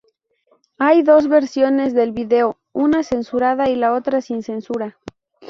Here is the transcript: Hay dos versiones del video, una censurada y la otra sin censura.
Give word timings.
Hay 0.79 1.03
dos 1.03 1.27
versiones 1.27 1.93
del 1.93 2.11
video, 2.11 2.57
una 2.73 3.03
censurada 3.03 3.69
y 3.69 3.75
la 3.75 3.93
otra 3.93 4.19
sin 4.21 4.41
censura. 4.41 4.97